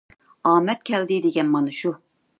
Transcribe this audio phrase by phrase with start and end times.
[0.51, 1.97] ئامەت كەلدى دېگەن مانا شۇ!